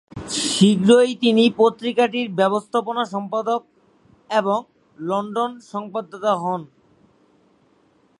[0.51, 3.61] শীঘ্রই, তিনি পত্রিকাটির ব্যবস্থাপনা সম্পাদক
[4.31, 4.59] এবং
[4.97, 6.61] লন্ডন সংবাদদাতা হন।